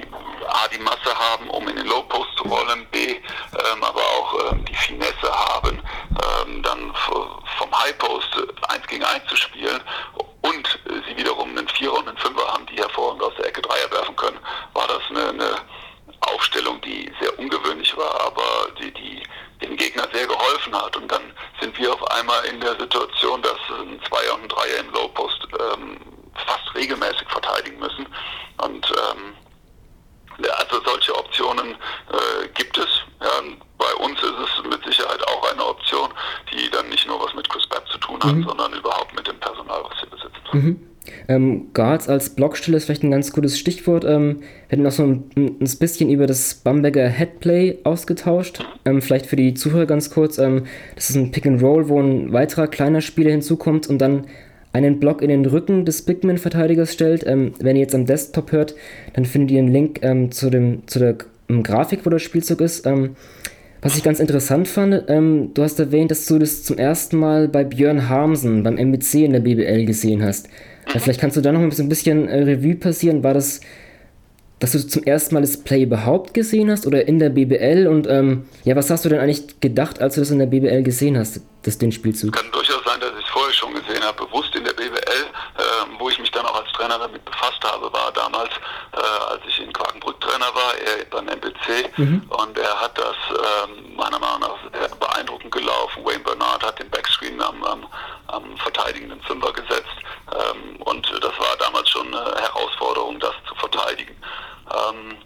[0.49, 4.53] A, die Masse haben, um in den Low Post zu rollen, B, ähm, aber auch
[4.53, 5.81] ähm, die Finesse haben,
[6.47, 8.29] ähm, dann vom High Post
[8.69, 9.81] 1 gegen 1 zu spielen
[10.43, 13.63] und äh, sie wiederum einen Vierer und einen Fünfer haben, die hervorragend aus der Ecke
[13.63, 14.39] Dreier werfen können,
[14.75, 15.57] war das eine, eine
[16.21, 19.23] Aufstellung, die sehr ungewöhnlich war, aber die, die
[19.63, 20.97] dem Gegner sehr geholfen hat.
[20.97, 21.23] Und dann
[21.61, 25.09] sind wir auf einmal in der Situation, dass ein Zweier und ein Dreier im Low
[25.09, 25.99] Post ähm,
[26.47, 28.07] fast regelmäßig verteidigen müssen.
[28.59, 29.35] Und ähm,
[30.59, 32.89] also solche Optionen äh, gibt es.
[33.21, 33.43] Ja,
[33.79, 36.09] bei uns ist es mit Sicherheit auch eine Option,
[36.53, 38.45] die dann nicht nur was mit Chris Bepp zu tun hat, mhm.
[38.45, 40.43] sondern überhaupt mit dem Personal, was wir besitzen.
[40.53, 40.89] Mhm.
[41.29, 44.05] Ähm, Guards als Blockstelle ist vielleicht ein ganz gutes Stichwort.
[44.05, 48.65] Ähm, wir hätten noch so ein, ein bisschen über das Bamberger Headplay ausgetauscht.
[48.85, 50.39] Ähm, vielleicht für die Zuhörer ganz kurz.
[50.39, 54.27] Ähm, das ist ein Pick and Roll, wo ein weiterer kleiner Spieler hinzukommt und dann
[54.73, 57.25] einen Block in den Rücken des Bigman-Verteidigers stellt.
[57.27, 58.75] Ähm, wenn ihr jetzt am Desktop hört,
[59.15, 61.17] dann findet ihr einen Link ähm, zu, dem, zu der
[61.63, 62.87] Grafik, wo das Spielzug ist.
[63.83, 67.49] Was ich ganz interessant fand, ähm, du hast erwähnt, dass du das zum ersten Mal
[67.49, 70.49] bei Björn Harmsen beim MBC in der BBL gesehen hast.
[70.95, 71.01] Mhm.
[71.01, 73.25] Vielleicht kannst du da noch ein bisschen äh, Revue passieren.
[73.25, 73.61] War das,
[74.61, 77.89] dass du zum ersten Mal das Play überhaupt gesehen hast oder in der BBL?
[77.89, 80.85] Und ähm, ja, was hast du denn eigentlich gedacht, als du das in der BBL
[80.85, 82.35] gesehen hast, das, den Spielzug?
[82.35, 82.72] Kann durchaus
[83.03, 85.63] dass ich es vorher schon gesehen habe, bewusst in der BBL, äh,
[85.99, 88.51] wo ich mich dann auch als Trainer damit befasst habe, war damals,
[88.93, 91.99] äh, als ich in Quakenbrück Trainer war, er beim MBC.
[91.99, 92.23] Mhm.
[92.29, 96.05] Und er hat das ähm, meiner Meinung nach sehr beeindruckend gelaufen.
[96.05, 97.87] Wayne Bernard hat den Backscreen am, am,
[98.29, 99.97] am verteidigenden Fünfer gesetzt.
[100.33, 104.17] Ähm, und das war damals schon eine Herausforderung, das zu verteidigen.
[104.71, 105.17] Ähm,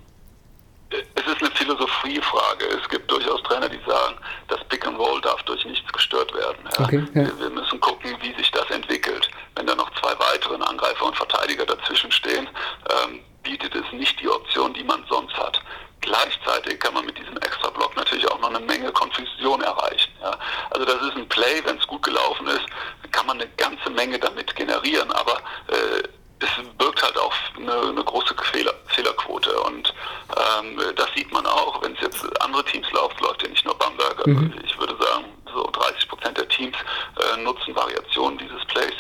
[0.91, 2.67] es ist eine Philosophiefrage.
[2.81, 4.17] Es gibt durchaus Trainer, die sagen,
[4.49, 6.59] das Pick and Roll darf durch nichts gestört werden.
[6.79, 6.85] Ja.
[6.85, 7.39] Okay, ja.
[7.39, 9.29] Wir müssen gucken, wie sich das entwickelt.
[9.57, 12.49] Wenn da noch zwei weitere Angreifer und Verteidiger dazwischen stehen,
[12.91, 15.61] ähm, bietet es nicht die Option, die man sonst hat.
[16.01, 20.13] Gleichzeitig kann man mit diesem Extra-Block natürlich auch noch eine Menge Konfusion erreichen.
[20.23, 20.39] Ja.
[20.71, 22.67] Also das ist ein Play, wenn es gut gelaufen ist,
[23.11, 26.03] kann man eine ganze Menge damit generieren, aber äh,
[26.41, 29.95] es birgt halt auch eine, eine große Fehler, Fehlerquote und
[30.31, 33.77] ähm, das sieht man auch, wenn es jetzt andere Teams läuft, läuft ja nicht nur
[33.79, 34.19] Bamberg.
[34.19, 34.53] Also mhm.
[34.65, 36.77] Ich würde sagen, so 30 Prozent der Teams
[37.17, 38.95] äh, nutzen Variationen dieses Plays.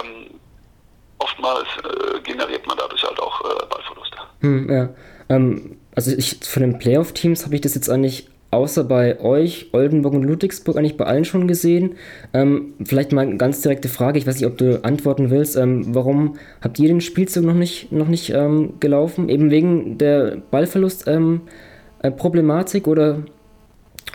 [0.00, 0.40] Ähm,
[1.18, 4.16] oftmals äh, generiert man dadurch halt auch äh, Ballverluste.
[4.40, 4.88] Hm, ja.
[5.28, 10.14] Ähm, also ich, von den Playoff-Teams habe ich das jetzt eigentlich außer bei euch, Oldenburg
[10.14, 11.96] und Ludwigsburg, eigentlich bei allen schon gesehen.
[12.32, 15.56] Ähm, vielleicht mal eine ganz direkte Frage, ich weiß nicht, ob du antworten willst.
[15.56, 19.28] Ähm, warum habt ihr den Spielzug noch nicht, noch nicht ähm, gelaufen?
[19.28, 23.22] Eben wegen der Ballverlust-Problematik ähm, äh, oder,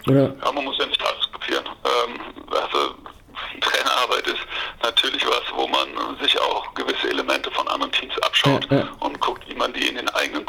[0.07, 0.35] oder?
[0.43, 1.65] Ja, man muss ja nicht alles kopieren.
[1.65, 2.95] Ähm, also
[3.61, 4.39] Trainerarbeit ist
[4.81, 5.87] natürlich was, wo man
[6.21, 8.89] sich auch gewisse Elemente von anderen Teams abschaut ja, ja.
[9.01, 10.45] und guckt, wie man die in den eigenen.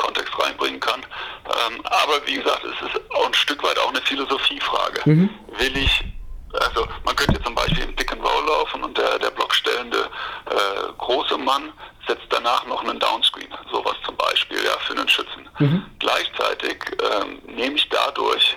[1.66, 5.02] Ähm, aber wie gesagt, es ist auch ein Stück weit auch eine Philosophiefrage.
[5.04, 5.30] Mhm.
[5.58, 6.04] Will ich,
[6.52, 10.92] also man könnte zum Beispiel im Pick and Roll laufen und der, der blockstellende äh,
[10.98, 11.72] große Mann
[12.06, 15.48] setzt danach noch einen Downscreen, sowas zum Beispiel, ja, für einen Schützen.
[15.58, 15.84] Mhm.
[15.98, 18.56] Gleichzeitig ähm, nehme ich dadurch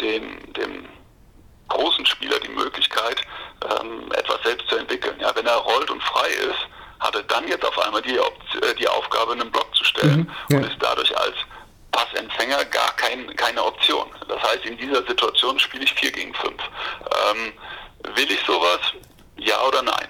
[0.00, 0.88] dem, dem
[1.68, 3.22] großen Spieler die Möglichkeit,
[3.64, 5.16] ähm, etwas selbst zu entwickeln.
[5.20, 6.68] Ja, wenn er rollt und frei ist,
[7.00, 10.30] hat er dann jetzt auf einmal die, äh, die Aufgabe, einen Block zu stellen mhm,
[10.50, 10.58] ja.
[10.58, 11.34] und ist dadurch als
[11.92, 14.06] Passempfänger gar kein, keine Option.
[14.28, 16.54] Das heißt, in dieser Situation spiele ich 4 gegen 5.
[17.30, 17.52] Ähm,
[18.14, 18.80] will ich sowas?
[19.36, 20.08] Ja oder nein?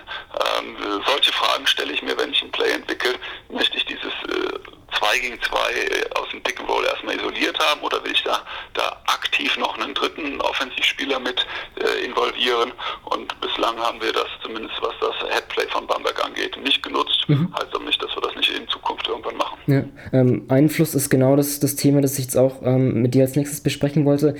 [0.59, 3.15] Ähm, solche Fragen stelle ich mir, wenn ich ein Play entwickle.
[3.51, 4.59] Möchte ich dieses äh,
[4.99, 8.23] 2 gegen 2 äh, aus dem Pick and Roll erstmal isoliert haben oder will ich
[8.23, 8.43] da,
[8.75, 11.47] da aktiv noch einen dritten Offensivspieler mit
[11.81, 12.73] äh, involvieren?
[13.05, 17.25] Und bislang haben wir das zumindest, was das Headplay von Bamberg angeht, nicht genutzt.
[17.29, 17.53] Mhm.
[17.55, 19.59] Heißt aber nicht, dass wir das nicht in Zukunft irgendwann machen.
[19.67, 19.83] Ja,
[20.23, 23.37] ähm, Einfluss ist genau das, das Thema, das ich jetzt auch ähm, mit dir als
[23.37, 24.35] nächstes besprechen wollte.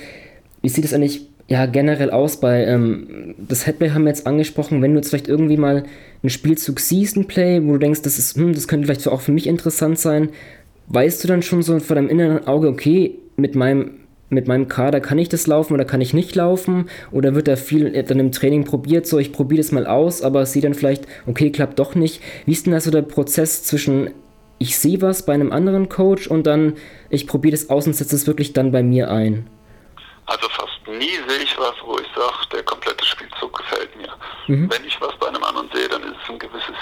[0.61, 4.81] Wie sieht es eigentlich ja, generell aus bei, ähm, das Headplay haben wir jetzt angesprochen,
[4.81, 5.83] wenn du jetzt vielleicht irgendwie mal
[6.21, 9.21] einen Spielzug siehst, ein Play, wo du denkst, das ist, hm, das könnte vielleicht auch
[9.21, 10.29] für mich interessant sein,
[10.87, 13.91] weißt du dann schon so vor deinem inneren Auge, okay, mit meinem,
[14.29, 16.85] mit meinem Kader kann ich das laufen oder kann ich nicht laufen?
[17.11, 20.45] Oder wird da viel dann im Training probiert, so ich probiere das mal aus, aber
[20.45, 22.21] sieht dann vielleicht, okay, klappt doch nicht.
[22.45, 24.09] Wie ist denn da so der Prozess zwischen
[24.59, 26.77] ich sehe was bei einem anderen Coach und dann
[27.09, 29.49] ich probiere das aus und setze es wirklich dann bei mir ein?
[30.25, 34.13] Also fast nie sehe ich was, wo ich sage, der komplette Spielzug gefällt mir.
[34.47, 34.71] Mhm.
[34.71, 36.75] Wenn ich was bei einem anderen sehe, dann ist es ein gewisses.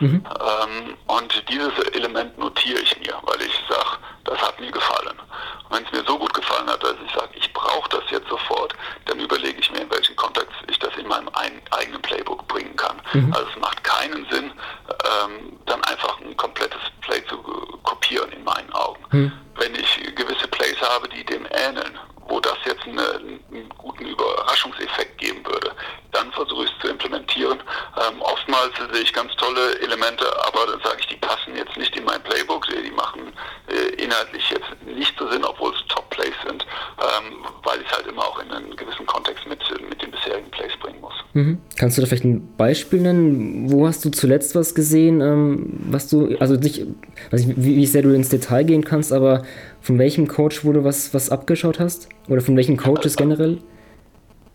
[0.00, 0.24] Mhm.
[0.40, 5.18] Ähm, und dieses Element notiere ich mir, weil ich sage, das hat mir gefallen.
[5.64, 8.28] Und wenn es mir so gut gefallen hat, dass ich sage, ich brauche das jetzt
[8.28, 8.74] sofort,
[9.06, 12.74] dann überlege ich mir, in welchen Kontext ich das in meinem ein, eigenen Playbook bringen
[12.76, 13.00] kann.
[13.12, 13.32] Mhm.
[13.32, 14.52] Also es macht keinen Sinn,
[14.88, 17.38] ähm, dann einfach ein komplettes Play zu
[17.82, 19.04] kopieren in meinen Augen.
[19.10, 19.32] Mhm.
[19.56, 23.02] Wenn ich gewisse Plays habe, die dem ähneln, wo das jetzt eine,
[23.50, 25.70] einen guten Überraschungseffekt geben würde,
[26.12, 27.58] dann versuche ich es zu implementieren.
[27.96, 31.94] Ähm, oftmals sehe ich ganz tolle Elemente, aber dann sage ich, die passen jetzt nicht
[31.96, 33.32] in mein Playbook, die machen
[33.68, 36.64] äh, inhaltlich jetzt nicht so Sinn, obwohl es Top-Plays sind,
[36.98, 40.50] ähm, weil ich es halt immer auch in einen gewissen Kontext mit, mit den bisherigen
[40.50, 41.14] Plays bringen muss.
[41.34, 41.58] Mhm.
[41.76, 43.70] Kannst du da vielleicht ein Beispiel nennen?
[43.70, 46.86] Wo hast du zuletzt was gesehen, ähm, was du, also nicht,
[47.30, 49.42] weiß nicht, wie, wie sehr du ins Detail gehen kannst, aber
[49.84, 52.08] von welchem Coach, wo du was, was abgeschaut hast?
[52.28, 53.62] Oder von welchen Coaches generell?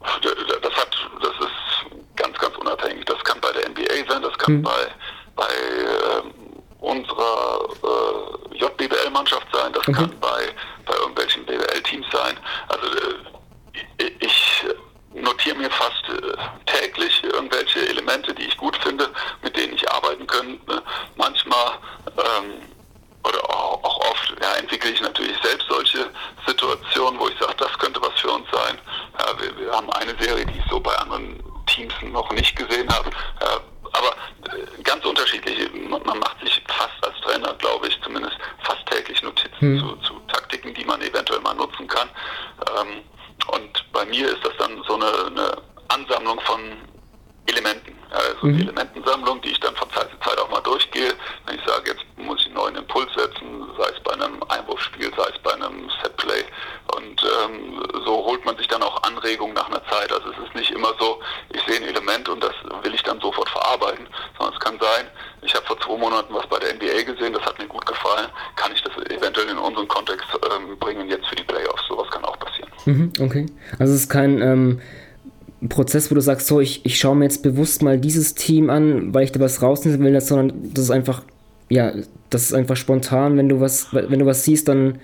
[0.01, 0.89] Das hat,
[1.21, 3.05] das ist ganz, ganz unabhängig.
[3.05, 4.61] Das kann bei der NBA sein, das kann hm.
[4.63, 4.87] bei,
[5.35, 6.23] bei äh,
[6.79, 9.93] unserer äh, JBL-Mannschaft sein, das okay.
[9.93, 10.47] kann bei,
[10.87, 12.35] bei irgendwelchen BWL-Teams sein.
[12.69, 12.87] Also
[13.99, 14.65] äh, ich
[15.13, 19.07] notiere mir fast äh, täglich irgendwelche Elemente, die ich gut finde,
[19.43, 20.81] mit denen ich arbeiten könnte.
[21.17, 21.73] Manchmal
[22.17, 22.63] ähm,
[23.23, 23.83] oder auch,
[24.49, 26.09] ja, entwickle ich natürlich selbst solche
[26.47, 28.77] Situationen, wo ich sage, das könnte was für uns sein.
[29.19, 32.89] Ja, wir, wir, haben eine Serie, die ich so bei anderen Teams noch nicht gesehen
[32.89, 33.09] habe.
[33.41, 33.59] Ja,
[33.93, 34.15] aber
[34.53, 35.69] äh, ganz unterschiedlich.
[35.73, 39.79] Man, man, macht sich fast als Trainer, glaube ich, zumindest fast täglich Notizen hm.
[39.79, 42.09] zu, zu, Taktiken, die man eventuell mal nutzen kann.
[42.79, 43.01] Ähm,
[43.51, 46.59] und bei mir ist das dann so eine, eine Ansammlung von
[47.47, 47.98] Elementen.
[48.11, 48.57] Also mhm.
[48.57, 51.13] die Elementensammlung, die ich dann von Zeit zu Zeit auch mal durchgehe.
[51.45, 55.11] Wenn ich sage, jetzt muss ich einen neuen Impuls setzen, sei es bei einem Einwurfspiel,
[55.15, 56.43] sei es bei einem Setplay.
[56.95, 60.11] Und ähm, so holt man sich dann auch Anregungen nach einer Zeit.
[60.11, 61.19] Also es ist nicht immer so,
[61.53, 65.07] ich sehe ein Element und das will ich dann sofort verarbeiten, sondern es kann sein,
[65.41, 68.27] ich habe vor zwei Monaten was bei der NBA gesehen, das hat mir gut gefallen,
[68.55, 71.83] kann ich das eventuell in anderen Kontext ähm, bringen, jetzt für die Playoffs.
[71.87, 72.69] Sowas kann auch passieren.
[72.85, 73.45] Mhm, okay.
[73.77, 74.81] Also es ist kein ähm,
[75.79, 79.13] Prozess, wo du sagst, so, ich, ich schaue mir jetzt bewusst mal dieses Team an,
[79.13, 81.21] weil ich da was rausnehmen will, sondern das ist einfach,
[81.69, 81.93] ja,
[82.29, 84.99] das ist einfach spontan, wenn du was, wenn du was siehst, dann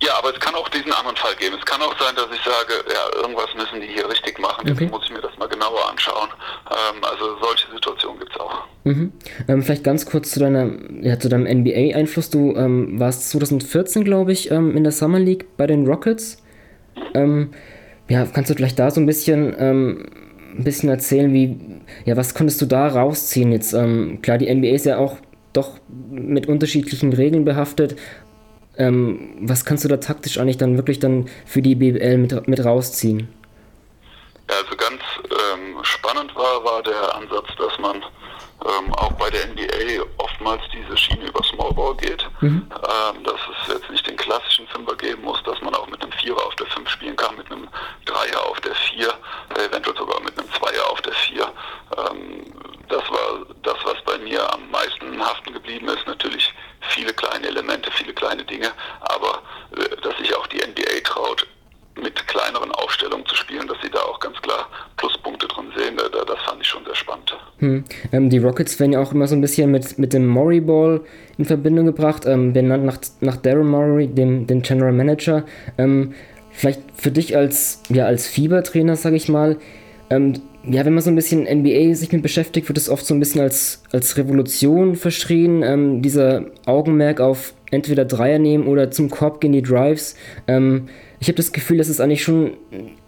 [0.00, 1.56] ja, aber es kann auch diesen anderen Fall geben.
[1.58, 4.64] Es kann auch sein, dass ich sage, ja, irgendwas müssen die hier richtig machen.
[4.68, 4.86] Jetzt okay.
[4.86, 6.28] muss ich mir das mal genauer anschauen.
[6.70, 8.62] Ähm, also solche Situationen gibt es auch.
[8.84, 9.12] Mhm.
[9.48, 10.70] Ähm, vielleicht ganz kurz zu, deiner,
[11.02, 12.30] ja, zu deinem NBA-Einfluss.
[12.30, 16.44] Du ähm, warst 2014, glaube ich, ähm, in der Summer League bei den Rockets.
[17.14, 17.50] Ähm,
[18.08, 20.06] ja, kannst du vielleicht da so ein bisschen, ähm,
[20.56, 21.58] ein bisschen erzählen, wie,
[22.04, 23.70] ja, was konntest du da rausziehen jetzt?
[24.22, 25.16] klar, die NBA ist ja auch
[25.52, 25.78] doch
[26.10, 27.96] mit unterschiedlichen Regeln behaftet.
[28.76, 32.64] Ähm, was kannst du da taktisch eigentlich dann wirklich dann für die BBL mit, mit
[32.64, 33.28] rausziehen?
[34.48, 37.96] Ja, also ganz ähm, spannend war, war der Ansatz, dass man
[38.64, 42.24] ähm, auch bei der NBA oftmals diese Schiene über Smallball geht.
[42.40, 42.66] Mhm.
[42.70, 46.44] Ähm, dass es jetzt nicht den klassischen Fünfer geben muss, dass man auch mit Vierer
[46.46, 47.68] auf der Fünf spielen kann, mit einem
[48.04, 49.12] Dreier auf der Vier,
[49.56, 51.52] äh, eventuell sogar mit einem Zweier auf der Vier.
[51.96, 52.44] Ähm,
[52.88, 56.06] das war das, was bei mir am meisten haften geblieben ist.
[56.06, 59.42] Natürlich viele kleine Elemente, viele kleine Dinge, aber
[59.76, 61.46] äh, dass sich auch die NBA traut,
[62.00, 66.08] mit kleineren Aufstellungen zu spielen, dass sie da auch ganz klar Pluspunkte drin sehen, da,
[66.08, 67.36] das fand ich schon sehr spannend.
[67.58, 67.84] Hm.
[68.12, 71.00] Ähm, die Rockets werden ja auch immer so ein bisschen mit, mit dem Murray Ball
[71.38, 75.44] in Verbindung gebracht, ähm, benannt nach, nach Daryl Murray, dem, dem General Manager.
[75.76, 76.12] Ähm,
[76.50, 79.56] vielleicht für dich als, ja, als Fiebertrainer, sage ich mal,
[80.10, 83.14] ähm, ja, wenn man so ein bisschen NBA sich mit beschäftigt, wird es oft so
[83.14, 85.62] ein bisschen als, als Revolution verschrien.
[85.62, 90.16] Ähm, dieser Augenmerk auf entweder Dreier nehmen oder zum Korb gehen die Drives.
[90.46, 90.88] Ähm,
[91.20, 92.52] ich habe das Gefühl, dass es eigentlich schon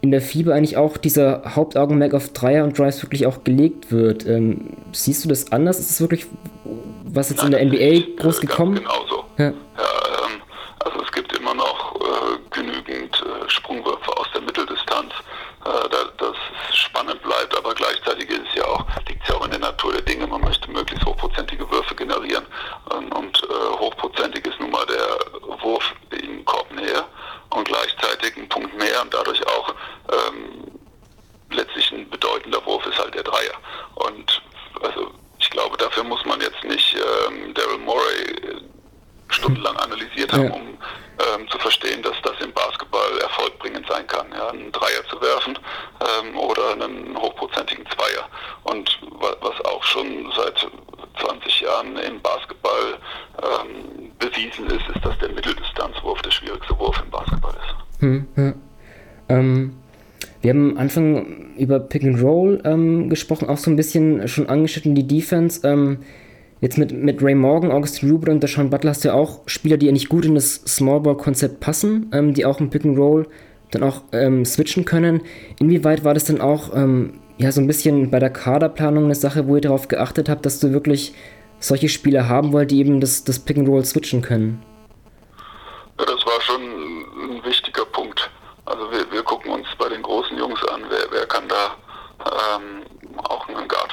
[0.03, 4.27] in der Fieber eigentlich auch dieser Hauptaugenmerk auf Dreier und Drives wirklich auch gelegt wird.
[4.27, 5.79] Ähm, siehst du das anders?
[5.79, 6.27] Ist es wirklich
[7.13, 8.77] was jetzt Nein, in der NBA groß gekommen?
[8.77, 9.25] Genauso.
[9.37, 9.47] Ja.
[9.47, 10.43] ja ähm,
[10.85, 15.13] also es gibt immer noch äh, genügend äh, Sprungwürfe aus der Mitteldistanz.
[15.65, 16.37] Äh, da, das
[16.77, 19.93] spannend bleibt, aber gleichzeitig ist es ja auch, liegt es ja auch in der Natur
[19.93, 22.47] der Dinge, man möchte möglichst hochprozentige Würfe generieren.
[22.93, 27.05] Ähm, und äh, hochprozentig ist nun mal der Wurf in Korbnähe
[27.51, 29.75] und gleichzeitig ein Punkt mehr und dadurch auch
[30.11, 30.65] ähm,
[31.51, 33.55] letztlich ein bedeutender Wurf ist halt der Dreier.
[33.97, 34.43] Und
[34.83, 38.61] also ich glaube, dafür muss man jetzt nicht ähm, Daryl Morey äh,
[39.29, 40.79] stundenlang analysiert haben, um
[41.21, 45.59] ähm, zu verstehen, dass das im Basketball erfolgbringend sein kann, ja, einen Dreier zu werfen
[46.01, 48.29] ähm, oder einen hochprozentigen Zweier.
[48.65, 50.67] Und was auch schon seit
[51.21, 52.99] 20 Jahren im Basketball
[53.43, 58.01] ähm, bewiesen ist, ist, dass der Mitteldistanzwurf der schwierigste Wurf im Basketball ist.
[58.01, 58.53] Hm, ja.
[59.29, 59.77] ähm,
[60.51, 64.49] wir haben am Anfang über Pick and Roll ähm, gesprochen, auch so ein bisschen schon
[64.49, 65.61] angeschnitten die Defense.
[65.67, 65.99] Ähm,
[66.61, 69.79] Jetzt mit, mit Ray Morgan, Augustin Rubin und Sean Butler hast du ja auch Spieler,
[69.79, 73.27] die eigentlich gut in das Smallball-Konzept passen, ähm, die auch im Pick and Roll
[73.71, 75.23] dann auch ähm, switchen können.
[75.59, 79.47] Inwieweit war das dann auch ähm, ja so ein bisschen bei der Kaderplanung eine Sache,
[79.47, 81.15] wo ihr darauf geachtet habt, dass du wirklich
[81.61, 84.63] solche Spieler haben wollt, die eben das, das Pick and Roll switchen können?
[85.99, 88.31] Ja, das war schon ein wichtiger Punkt.
[88.71, 91.75] Also wir, wir gucken uns bei den großen Jungs an, wer, wer kann da
[92.25, 92.85] ähm,
[93.25, 93.93] auch einen Guard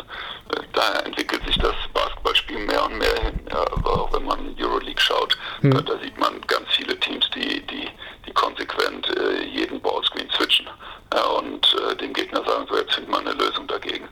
[0.00, 3.40] Äh, da entwickelt sich das Basketballspiel mehr und mehr hin.
[3.50, 5.84] Ja, auch wenn man Euroleague schaut, mhm.
[5.84, 7.88] da sieht man ganz viele Teams, die, die,
[8.26, 10.68] die konsequent äh, jeden Ballscreen switchen
[11.12, 14.08] ja, und äh, dem Gegner sagen, so jetzt findet man eine Lösung dagegen.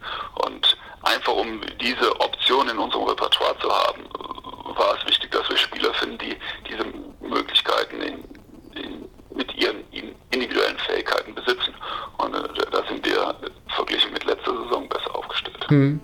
[0.46, 4.04] Und einfach um diese Option in unserem Repertoire zu haben,
[4.76, 6.36] war es wichtig, dass wir Spieler finden, die
[6.68, 6.84] diese
[7.20, 8.24] Möglichkeiten in,
[8.74, 9.84] in, mit ihren
[10.30, 11.74] individuellen Fähigkeiten besitzen.
[12.18, 13.34] Und äh, da sind wir
[13.68, 15.60] verglichen mit letzter Saison besser aufgestellt.
[15.70, 16.00] Hm.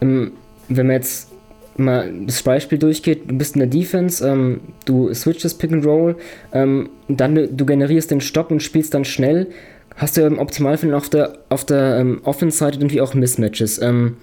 [0.00, 0.32] Ähm,
[0.68, 1.30] wenn man jetzt
[1.76, 6.16] mal das Beispiel durchgeht, du bist in der Defense, ähm, du switchst Pick and Roll,
[6.52, 9.48] ähm, dann du generierst den Stopp und spielst dann schnell,
[9.96, 13.80] hast du im Optimalfall auf der, auf der ähm, Offense-Seite irgendwie auch Mismatches.
[13.80, 14.16] Ähm,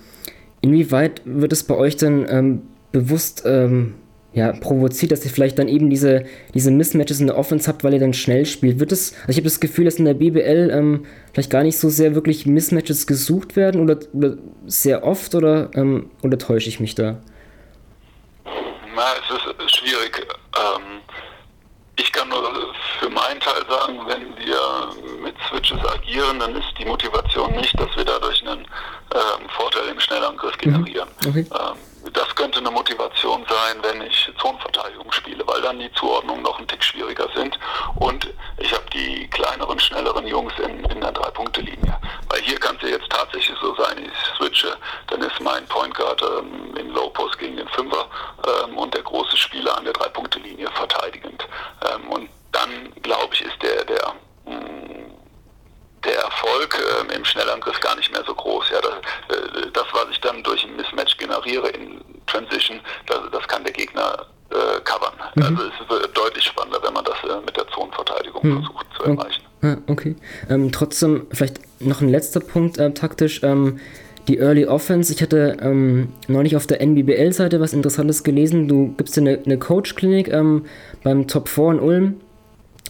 [0.62, 3.96] inwieweit wird es bei euch denn ähm, bewusst ähm,
[4.34, 7.94] ja, provoziert, dass ihr vielleicht dann eben diese, diese Mismatches in der Offense habt, weil
[7.94, 8.80] ihr dann schnell spielt.
[8.80, 11.80] Wird es, also ich habe das Gefühl, dass in der BBL ähm, vielleicht gar nicht
[11.80, 14.38] so sehr wirklich Mismatches gesucht werden oder, oder
[14.68, 17.20] sehr oft oder, ähm, oder täusche ich mich da?
[18.96, 20.28] Na, es ist schwierig.
[20.58, 21.02] Ähm,
[21.98, 22.44] ich kann nur
[23.00, 27.90] für meinen Teil sagen, wenn wir mit Switches agieren, dann ist die Motivation nicht, dass
[27.96, 30.72] wir dadurch einen ähm, Vorteil im Schnellangriff mhm.
[30.72, 31.10] generieren.
[31.28, 31.46] Okay.
[32.14, 36.68] Das könnte eine Motivation sein, wenn ich Zonenverteidigung spiele, weil dann die Zuordnungen noch ein
[36.68, 37.58] Tick schwieriger sind.
[37.96, 41.98] Und ich habe die kleineren, schnelleren Jungs in, in der Drei-Punkte-Linie.
[42.30, 44.76] Weil hier kann es ja jetzt tatsächlich so sein, ich switche,
[45.08, 48.08] dann ist mein Point Guard ähm, in Low Post gegen den Fünfer
[48.64, 51.48] ähm, und der große Spieler an der Drei-Punkte-Linie verteidigend.
[51.92, 54.14] Ähm, und dann, glaube ich, ist der, der
[54.46, 54.99] mm,
[56.04, 58.70] der Erfolg äh, im Schnellangriff gar nicht mehr so groß.
[58.72, 63.48] Ja, das, äh, das, was ich dann durch ein Mismatch generiere in Transition, das, das
[63.48, 65.14] kann der Gegner äh, covern.
[65.36, 65.44] Mhm.
[65.44, 68.64] Also es wird deutlich spannender, wenn man das äh, mit der Zonenverteidigung mhm.
[68.64, 69.44] versucht zu erreichen.
[69.62, 69.78] Okay.
[69.88, 70.16] okay.
[70.50, 73.42] Ähm, trotzdem, vielleicht noch ein letzter Punkt äh, taktisch.
[73.44, 73.80] Ähm,
[74.28, 78.68] die Early Offense, ich hatte ähm, neulich auf der NBBL-Seite was Interessantes gelesen.
[78.68, 80.66] Du gibst dir eine, eine Coach-Klinik ähm,
[81.04, 82.22] beim Top 4 in Ulm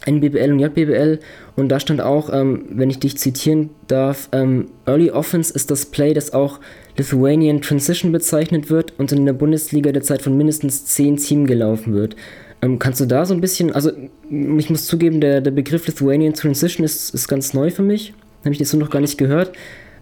[0.09, 1.19] NBBL und JBBL
[1.55, 5.85] und da stand auch, ähm, wenn ich dich zitieren darf, ähm, Early Offense ist das
[5.85, 6.59] Play, das auch
[6.97, 12.15] Lithuanian Transition bezeichnet wird und in der Bundesliga derzeit von mindestens 10 Teams gelaufen wird.
[12.61, 13.91] Ähm, kannst du da so ein bisschen, also
[14.29, 18.51] ich muss zugeben, der, der Begriff Lithuanian Transition ist, ist ganz neu für mich, habe
[18.51, 19.55] ich das so noch gar nicht gehört.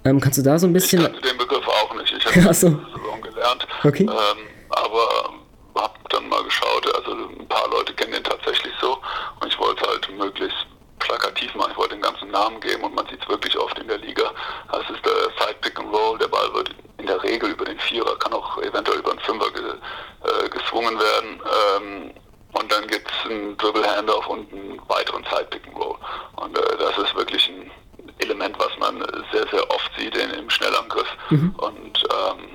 [0.05, 1.01] Ähm, kannst du da so ein bisschen...
[1.01, 2.69] Ich kannte den Begriff auch nicht, ich habe so.
[2.69, 4.03] gelernt, okay.
[4.03, 4.37] Ähm,
[4.69, 5.37] aber
[5.75, 8.97] habe dann mal geschaut, also ein paar Leute kennen den tatsächlich so
[9.39, 10.65] und ich wollte halt möglichst
[10.99, 11.71] plakativ machen.
[11.71, 14.31] Ich wollte den ganzen Namen geben und man sieht es wirklich oft in der Liga.
[14.71, 16.17] Das ist der Side Pick and Roll.
[16.17, 19.51] Der Ball wird in der Regel über den Vierer, kann auch eventuell über den Fünfer
[19.51, 21.41] ge, äh, geswungen werden.
[21.77, 22.11] Ähm,
[22.53, 25.95] und dann gibt es einen Dribble Handoff und einen weiteren Side Pick and Roll.
[26.37, 27.71] Und äh, das ist wirklich ein
[28.19, 28.99] Element, was man
[29.31, 31.07] sehr, sehr oft sieht in, im Schnellangriff.
[31.29, 31.53] Mhm.
[31.57, 32.49] Und ähm,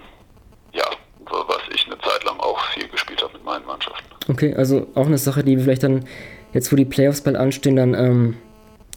[0.72, 0.84] ja,
[1.30, 4.04] was ich eine Zeit lang auch viel gespielt habe mit meinen Mannschaften.
[4.28, 6.04] Okay, also auch eine Sache, die vielleicht dann
[6.52, 8.34] jetzt wo die Playoffs bald anstehen, dann ähm,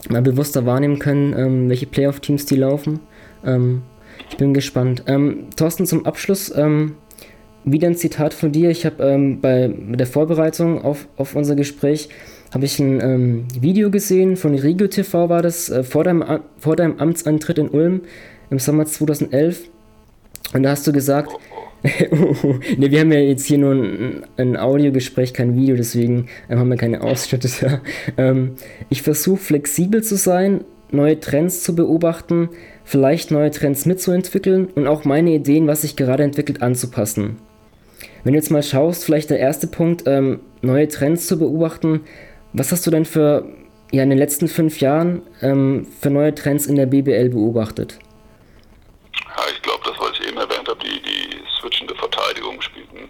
[0.08, 3.00] mal bewusster wahrnehmen können, ähm, welche Playoff-Teams die laufen.
[3.44, 3.82] Ähm,
[4.30, 5.04] ich bin gespannt.
[5.06, 6.94] Ähm, Thorsten, zum Abschluss ähm,
[7.64, 8.70] wieder ein Zitat von dir.
[8.70, 12.08] Ich habe ähm, bei der Vorbereitung auf, auf unser Gespräch
[12.54, 16.24] habe ich ein Video gesehen von Regio TV war das, äh, vor, deinem,
[16.58, 18.02] vor deinem Amtsantritt in Ulm
[18.50, 19.68] im Sommer 2011.
[20.54, 21.32] Und da hast du gesagt,
[21.82, 26.68] ne, wir haben ja jetzt hier nur ein, ein Audiogespräch, kein Video, deswegen ähm, haben
[26.68, 27.80] wir keine Ausschnitte.
[28.16, 28.56] ähm,
[28.88, 32.50] ich versuche flexibel zu sein, neue Trends zu beobachten,
[32.84, 37.38] vielleicht neue Trends mitzuentwickeln und auch meine Ideen, was sich gerade entwickelt, anzupassen.
[38.24, 42.00] Wenn du jetzt mal schaust, vielleicht der erste Punkt, ähm, neue Trends zu beobachten,
[42.52, 43.44] was hast du denn für
[43.92, 47.98] ja, in den letzten fünf Jahren ähm, für neue Trends in der BBL beobachtet?
[49.14, 53.08] Ja, ich glaube, das, was ich eben erwähnt habe, die, die switchende Verteidigung spielt, ein,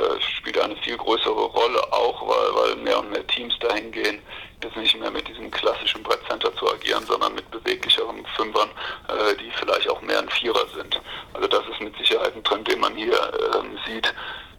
[0.00, 4.20] äh, spielt eine viel größere Rolle, auch weil, weil mehr und mehr Teams dahin gehen,
[4.62, 8.70] jetzt nicht mehr mit diesem klassischen Brettcenter zu agieren, sondern mit beweglicheren Fünfern,
[9.08, 11.00] äh, die vielleicht auch mehr ein Vierer sind.
[11.34, 13.18] Also das ist mit Sicherheit ein Trend, den man hier
[13.54, 14.12] ähm, sieht.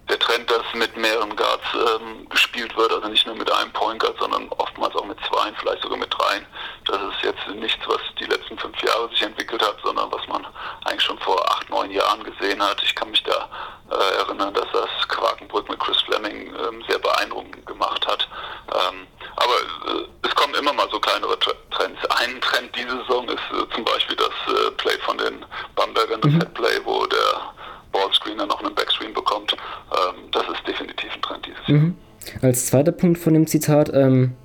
[0.08, 4.00] Der Trend, dass mit mehreren Guards ähm, gespielt wird, also nicht nur mit einem Point
[4.00, 6.46] Guard, sondern oftmals auch mit zwei, vielleicht sogar mit dreien.
[6.86, 10.46] Das ist jetzt nichts, was die letzten fünf Jahre sich entwickelt hat, sondern was man
[10.84, 12.84] eigentlich schon vor acht, neun Jahren gesehen hat.
[12.84, 13.50] Ich kann mich da
[13.90, 18.28] äh, erinnern, dass das Quakenbrück mit Chris Fleming ähm, sehr beeindruckend gemacht hat.
[18.74, 19.54] Ähm, aber
[19.94, 22.06] äh, es kommen immer mal so kleinere Trends.
[22.10, 26.32] Ein Trend diese Saison ist äh, zum Beispiel das äh, Play von den Bambergern, das
[26.32, 26.40] mhm.
[26.40, 27.54] Headplay, wo der
[27.92, 29.54] Ballscreener noch einen Backscreen bekommt.
[29.54, 31.98] Ähm, das ist definitiv ein Trend dieses mhm.
[32.26, 32.35] Jahr.
[32.46, 34.36] Als zweiter Punkt von dem Zitat, ähm,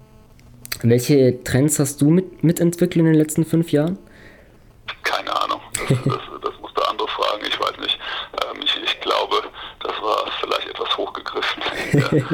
[0.81, 3.99] welche Trends hast du mit, mitentwickelt in den letzten fünf Jahren?
[5.03, 5.61] Keine Ahnung.
[5.87, 7.45] Das, das, das musst du andere fragen.
[7.47, 7.99] Ich weiß nicht.
[8.43, 9.43] Ähm, ich, ich, glaube,
[9.81, 12.27] das war vielleicht etwas hochgegriffen in der, in,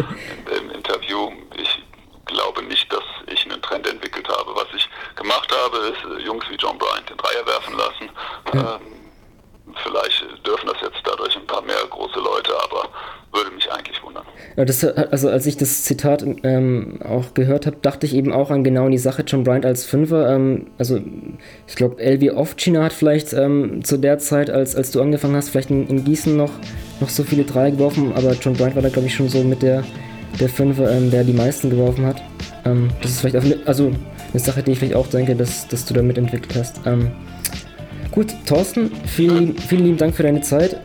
[0.56, 1.32] im Interview.
[1.56, 1.82] Ich
[2.26, 4.54] glaube nicht, dass ich einen Trend entwickelt habe.
[4.54, 8.10] Was ich gemacht habe, ist Jungs wie John Bryant den Dreier werfen lassen.
[8.54, 8.76] Ja.
[8.76, 12.88] Ähm, vielleicht dürfen das jetzt dadurch ein paar mehr große Leute, aber
[13.32, 14.24] würde mich eigentlich wundern.
[14.38, 18.50] Ja, das, also als ich das Zitat ähm, auch gehört habe, dachte ich eben auch
[18.50, 20.34] an genau die Sache John Bryant als Fünfer.
[20.34, 20.98] Ähm, also
[21.66, 25.50] ich glaube, Elvi Ovcina hat vielleicht ähm, zu der Zeit, als, als du angefangen hast,
[25.50, 26.52] vielleicht in, in Gießen noch,
[27.00, 29.62] noch so viele Dreier geworfen, aber John Bryant war da glaube ich schon so mit
[29.62, 29.84] der,
[30.40, 32.22] der Fünfer, ähm, der die meisten geworfen hat.
[32.64, 33.92] Ähm, das ist vielleicht auch eine, also
[34.32, 36.80] eine Sache, die ich vielleicht auch denke, dass, dass du da mitentwickelt hast.
[36.86, 37.10] Ähm,
[38.16, 40.80] Gut, Thorsten, vielen, vielen lieben Dank für deine Zeit.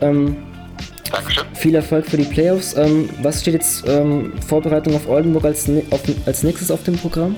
[1.12, 1.44] Dankeschön.
[1.54, 2.74] Viel Erfolg für die Playoffs.
[2.76, 7.36] Ähm, was steht jetzt ähm, Vorbereitung auf Oldenburg als, auf, als nächstes auf dem Programm?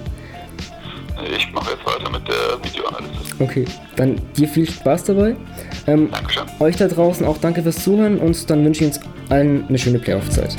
[1.37, 3.35] Ich mache jetzt weiter mit der Videoanalyse.
[3.39, 3.65] Okay,
[3.97, 5.35] dann dir viel Spaß dabei.
[5.87, 6.45] Ähm, Dankeschön.
[6.61, 9.01] Euch da draußen auch danke fürs Zuhören und dann wünsche ich uns
[9.31, 10.57] allen eine schöne Playoff-Zeit.